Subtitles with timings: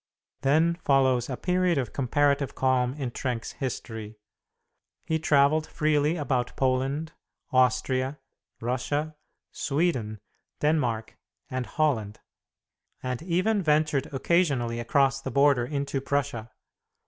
[0.41, 4.15] Then follows a period of comparative calm in Trenck's history.
[5.05, 7.11] He travelled freely about Poland,
[7.51, 8.17] Austria,
[8.59, 9.15] Russia,
[9.51, 10.17] Sweden,
[10.59, 11.19] Denmark
[11.51, 12.19] and Holland,
[13.03, 16.49] and even ventured occasionally across the border into Prussia.